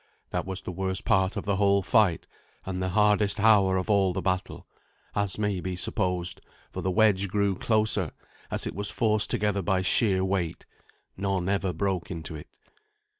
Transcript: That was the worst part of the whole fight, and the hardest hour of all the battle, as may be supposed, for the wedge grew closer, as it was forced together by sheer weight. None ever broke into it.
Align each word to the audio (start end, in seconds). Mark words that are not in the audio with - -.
That 0.31 0.47
was 0.47 0.63
the 0.63 0.71
worst 0.71 1.05
part 1.05 1.37
of 1.37 1.45
the 1.45 1.57
whole 1.57 1.83
fight, 1.83 2.25
and 2.65 2.81
the 2.81 2.89
hardest 2.89 3.39
hour 3.39 3.77
of 3.77 3.87
all 3.87 4.13
the 4.13 4.21
battle, 4.23 4.65
as 5.13 5.37
may 5.37 5.59
be 5.59 5.75
supposed, 5.75 6.41
for 6.71 6.81
the 6.81 6.89
wedge 6.89 7.27
grew 7.27 7.53
closer, 7.53 8.09
as 8.49 8.65
it 8.65 8.73
was 8.73 8.89
forced 8.89 9.29
together 9.29 9.61
by 9.61 9.83
sheer 9.83 10.25
weight. 10.25 10.65
None 11.17 11.47
ever 11.47 11.71
broke 11.71 12.09
into 12.09 12.35
it. 12.35 12.47